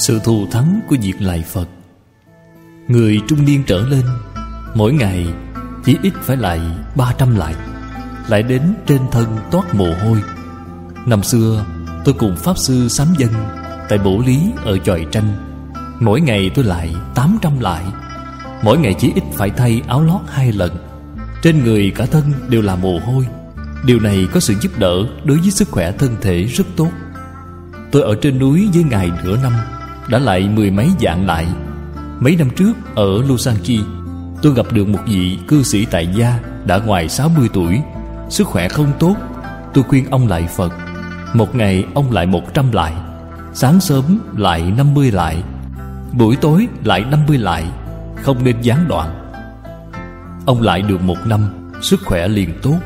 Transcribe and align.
Sự 0.00 0.20
thù 0.24 0.46
thắng 0.50 0.80
của 0.88 0.96
việc 1.02 1.14
lại 1.20 1.44
Phật. 1.52 1.68
Người 2.88 3.20
trung 3.28 3.44
niên 3.44 3.62
trở 3.66 3.86
lên, 3.86 4.04
Mỗi 4.74 4.92
ngày 4.92 5.26
chỉ 5.84 5.96
ít 6.02 6.12
phải 6.22 6.36
lại 6.36 6.60
300 6.96 7.36
lại 7.36 7.54
Lại 8.28 8.42
đến 8.42 8.62
trên 8.86 9.00
thân 9.12 9.38
toát 9.50 9.74
mồ 9.74 9.94
hôi. 10.04 10.22
Năm 11.06 11.22
xưa, 11.22 11.64
tôi 12.04 12.14
cùng 12.18 12.36
Pháp 12.36 12.58
Sư 12.58 12.88
sám 12.88 13.08
dân 13.18 13.30
Tại 13.88 13.98
Bổ 13.98 14.22
Lý 14.26 14.40
ở 14.64 14.78
Chòi 14.78 15.06
Tranh. 15.12 15.32
Mỗi 16.00 16.20
ngày 16.20 16.50
tôi 16.54 16.64
lại 16.64 16.94
800 17.14 17.60
lại 17.60 17.84
Mỗi 18.62 18.78
ngày 18.78 18.94
chỉ 18.98 19.12
ít 19.14 19.24
phải 19.32 19.50
thay 19.50 19.82
áo 19.88 20.02
lót 20.02 20.20
hai 20.28 20.52
lần. 20.52 20.76
Trên 21.42 21.64
người 21.64 21.92
cả 21.96 22.06
thân 22.06 22.32
đều 22.48 22.62
là 22.62 22.76
mồ 22.76 22.98
hôi. 22.98 23.26
Điều 23.84 24.00
này 24.00 24.28
có 24.32 24.40
sự 24.40 24.54
giúp 24.60 24.78
đỡ 24.78 24.94
đối 25.24 25.38
với 25.38 25.50
sức 25.50 25.68
khỏe 25.70 25.92
thân 25.92 26.16
thể 26.20 26.42
rất 26.42 26.66
tốt. 26.76 26.90
Tôi 27.92 28.02
ở 28.02 28.14
trên 28.22 28.38
núi 28.38 28.68
với 28.74 28.84
ngài 28.84 29.10
nửa 29.24 29.36
năm 29.36 29.52
đã 30.10 30.18
lại 30.18 30.48
mười 30.48 30.70
mấy 30.70 30.90
dạng 31.00 31.26
lại. 31.26 31.46
Mấy 32.20 32.36
năm 32.36 32.50
trước, 32.56 32.72
ở 32.94 33.22
Lusanki, 33.28 33.84
Tôi 34.42 34.54
gặp 34.54 34.66
được 34.72 34.88
một 34.88 34.98
vị 35.06 35.38
cư 35.48 35.62
sĩ 35.62 35.84
tại 35.84 36.08
gia 36.14 36.38
Đã 36.64 36.78
ngoài 36.78 37.08
60 37.08 37.48
tuổi. 37.52 37.80
Sức 38.28 38.46
khỏe 38.46 38.68
không 38.68 38.92
tốt, 38.98 39.16
Tôi 39.74 39.84
khuyên 39.84 40.10
ông 40.10 40.28
lại 40.28 40.48
Phật. 40.56 40.72
Một 41.34 41.54
ngày, 41.54 41.84
ông 41.94 42.10
lại 42.10 42.26
100 42.26 42.72
lại. 42.72 42.92
Sáng 43.52 43.80
sớm 43.80 44.20
lại 44.36 44.72
50 44.76 45.10
lại. 45.10 45.42
Buổi 46.12 46.36
tối 46.36 46.68
lại 46.84 47.04
50 47.10 47.38
lại. 47.38 47.64
Không 48.22 48.44
nên 48.44 48.60
gián 48.62 48.88
đoạn. 48.88 49.32
Ông 50.46 50.62
lại 50.62 50.82
được 50.82 51.02
một 51.02 51.18
năm, 51.26 51.70
Sức 51.82 52.00
khỏe 52.04 52.28
liền 52.28 52.50
tốt. 52.62 52.76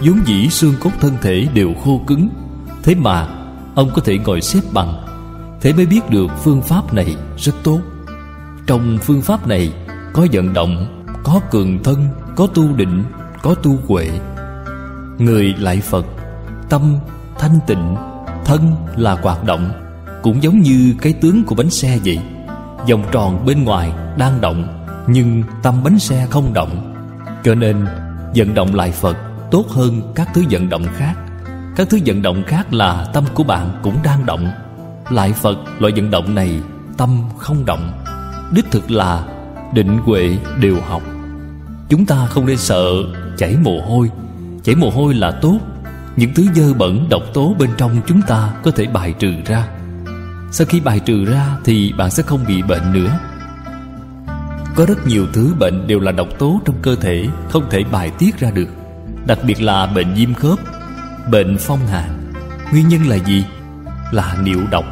Vốn 0.00 0.20
dĩ 0.26 0.48
xương 0.48 0.74
cốt 0.80 0.90
thân 1.00 1.12
thể 1.22 1.46
đều 1.54 1.74
khô 1.84 2.00
cứng. 2.06 2.28
Thế 2.82 2.94
mà, 2.94 3.26
ông 3.74 3.90
có 3.94 4.02
thể 4.04 4.18
ngồi 4.18 4.40
xếp 4.40 4.60
bằng. 4.72 5.01
Thế 5.62 5.72
mới 5.72 5.86
biết 5.86 6.10
được 6.10 6.26
phương 6.42 6.62
pháp 6.62 6.94
này 6.94 7.16
rất 7.36 7.52
tốt. 7.62 7.80
Trong 8.66 8.98
phương 9.02 9.22
pháp 9.22 9.46
này, 9.46 9.72
Có 10.12 10.26
vận 10.32 10.52
động, 10.54 11.04
Có 11.24 11.40
cường 11.50 11.82
thân, 11.82 12.08
Có 12.36 12.46
tu 12.46 12.72
định, 12.72 13.04
Có 13.42 13.54
tu 13.54 13.78
huệ. 13.86 14.10
Người 15.18 15.54
lại 15.58 15.80
Phật, 15.80 16.06
Tâm, 16.68 16.96
thanh 17.38 17.58
tịnh, 17.66 17.96
Thân 18.44 18.74
là 18.96 19.16
hoạt 19.22 19.44
động, 19.44 19.72
Cũng 20.22 20.42
giống 20.42 20.60
như 20.60 20.94
cái 21.00 21.12
tướng 21.12 21.44
của 21.44 21.54
bánh 21.54 21.70
xe 21.70 21.98
vậy. 22.04 22.18
Vòng 22.90 23.04
tròn 23.12 23.46
bên 23.46 23.64
ngoài 23.64 23.92
đang 24.18 24.40
động, 24.40 24.86
Nhưng 25.06 25.42
tâm 25.62 25.74
bánh 25.84 25.98
xe 25.98 26.26
không 26.30 26.52
động. 26.52 26.94
Cho 27.44 27.54
nên, 27.54 27.86
vận 28.34 28.54
động 28.54 28.74
lại 28.74 28.92
Phật 28.92 29.16
tốt 29.50 29.66
hơn 29.68 30.12
các 30.14 30.28
thứ 30.34 30.44
vận 30.50 30.68
động 30.68 30.84
khác. 30.96 31.14
Các 31.76 31.90
thứ 31.90 31.98
vận 32.06 32.22
động 32.22 32.42
khác 32.46 32.72
là 32.72 33.06
tâm 33.12 33.24
của 33.34 33.44
bạn 33.44 33.80
cũng 33.82 33.96
đang 34.02 34.26
động. 34.26 34.48
Lại 35.10 35.32
Phật, 35.32 35.58
loại 35.78 35.92
vận 35.96 36.10
động 36.10 36.34
này 36.34 36.60
tâm 36.96 37.22
không 37.38 37.64
động. 37.64 37.92
Đích 38.52 38.70
thực 38.70 38.90
là 38.90 39.24
định 39.74 39.98
huệ 39.98 40.36
đều 40.60 40.80
học. 40.80 41.02
Chúng 41.88 42.06
ta 42.06 42.26
không 42.26 42.46
nên 42.46 42.56
sợ 42.56 42.86
chảy 43.36 43.56
mồ 43.62 43.80
hôi. 43.80 44.10
Chảy 44.62 44.74
mồ 44.74 44.90
hôi 44.90 45.14
là 45.14 45.30
tốt. 45.30 45.58
Những 46.16 46.34
thứ 46.34 46.46
dơ 46.54 46.74
bẩn, 46.74 47.08
độc 47.10 47.22
tố 47.34 47.54
bên 47.58 47.70
trong 47.76 48.00
chúng 48.06 48.22
ta 48.22 48.54
có 48.62 48.70
thể 48.70 48.86
bài 48.86 49.14
trừ 49.18 49.32
ra. 49.46 49.68
Sau 50.50 50.66
khi 50.66 50.80
bài 50.80 51.00
trừ 51.00 51.24
ra 51.24 51.56
thì 51.64 51.92
bạn 51.92 52.10
sẽ 52.10 52.22
không 52.22 52.44
bị 52.48 52.62
bệnh 52.62 52.92
nữa. 52.92 53.18
Có 54.74 54.86
rất 54.86 55.06
nhiều 55.06 55.26
thứ 55.32 55.54
bệnh 55.58 55.86
đều 55.86 56.00
là 56.00 56.12
độc 56.12 56.28
tố 56.38 56.60
trong 56.64 56.76
cơ 56.82 56.96
thể, 56.96 57.26
Không 57.50 57.70
thể 57.70 57.84
bài 57.92 58.10
tiết 58.18 58.38
ra 58.38 58.50
được. 58.50 58.68
Đặc 59.26 59.38
biệt 59.46 59.62
là 59.62 59.86
bệnh 59.86 60.14
viêm 60.14 60.34
khớp, 60.34 60.58
Bệnh 61.30 61.56
phong 61.58 61.86
hàn. 61.86 62.32
Nguyên 62.72 62.88
nhân 62.88 63.02
là 63.08 63.16
gì? 63.16 63.44
Là 64.12 64.36
niệu 64.42 64.60
độc. 64.70 64.84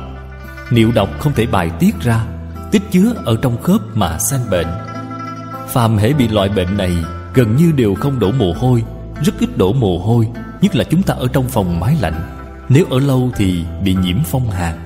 Niệu 0.71 0.91
độc 0.95 1.09
không 1.19 1.33
thể 1.33 1.47
bài 1.47 1.71
tiết 1.79 2.01
ra, 2.01 2.25
Tích 2.71 2.83
chứa 2.91 3.13
ở 3.25 3.37
trong 3.43 3.63
khớp 3.63 3.81
mà 3.95 4.19
sanh 4.19 4.51
bệnh. 4.51 4.67
Phàm 5.69 5.97
hễ 5.97 6.13
bị 6.13 6.29
loại 6.29 6.49
bệnh 6.49 6.77
này, 6.77 6.97
Gần 7.35 7.57
như 7.57 7.73
đều 7.73 7.95
không 7.95 8.19
đổ 8.19 8.33
mồ 8.33 8.53
hôi, 8.53 8.85
Rất 9.23 9.35
ít 9.39 9.59
đổ 9.59 9.73
mồ 9.73 9.99
hôi, 9.99 10.29
Nhất 10.61 10.77
là 10.77 10.85
chúng 10.85 11.03
ta 11.03 11.15
ở 11.15 11.29
trong 11.33 11.49
phòng 11.49 11.81
máy 11.81 11.97
lạnh. 12.01 12.21
Nếu 12.69 12.85
ở 12.91 12.99
lâu 12.99 13.31
thì 13.37 13.65
bị 13.85 13.97
nhiễm 14.03 14.17
phong 14.25 14.51
hàn. 14.51 14.79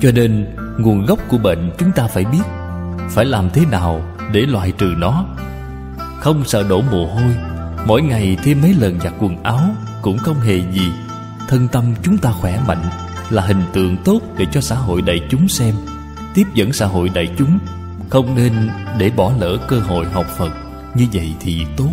Cho 0.00 0.10
nên, 0.10 0.56
nguồn 0.78 1.06
gốc 1.06 1.18
của 1.28 1.38
bệnh 1.38 1.70
chúng 1.78 1.92
ta 1.92 2.06
phải 2.06 2.24
biết, 2.24 2.42
Phải 3.10 3.24
làm 3.24 3.50
thế 3.50 3.66
nào 3.70 4.02
để 4.32 4.40
loại 4.40 4.72
trừ 4.78 4.94
nó. 4.98 5.24
Không 6.20 6.44
sợ 6.44 6.62
đổ 6.68 6.80
mồ 6.80 7.06
hôi, 7.06 7.36
Mỗi 7.86 8.02
ngày 8.02 8.36
thêm 8.44 8.62
mấy 8.62 8.74
lần 8.74 9.00
giặt 9.00 9.12
quần 9.20 9.42
áo 9.42 9.60
Cũng 10.02 10.18
không 10.18 10.40
hề 10.40 10.56
gì. 10.72 10.92
Thân 11.48 11.68
tâm 11.68 11.84
chúng 12.02 12.18
ta 12.18 12.32
khỏe 12.32 12.60
mạnh. 12.66 12.82
Là 13.30 13.42
hình 13.42 13.62
tượng 13.72 13.96
tốt 14.04 14.20
để 14.38 14.46
cho 14.52 14.60
xã 14.60 14.76
hội 14.76 15.02
đại 15.02 15.20
chúng 15.30 15.48
xem. 15.48 15.74
Tiếp 16.34 16.44
dẫn 16.54 16.72
xã 16.72 16.86
hội 16.86 17.08
đại 17.08 17.28
chúng, 17.38 17.58
Không 18.10 18.34
nên 18.34 18.70
để 18.98 19.10
bỏ 19.16 19.32
lỡ 19.40 19.58
cơ 19.68 19.80
hội 19.80 20.06
học 20.06 20.26
Phật. 20.38 20.50
Như 20.94 21.06
vậy 21.12 21.34
thì 21.40 21.66
tốt. 21.76 21.90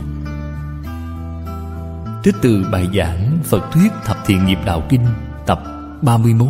Trích 2.24 2.36
từ 2.42 2.66
bài 2.72 2.88
giảng 2.96 3.38
Phật 3.44 3.72
Thuyết 3.72 3.92
Thập 4.06 4.18
Thiện 4.26 4.46
Nghiệp 4.46 4.60
Đạo 4.66 4.84
Kinh, 4.90 5.06
Tập 5.46 5.64
31 6.02 6.48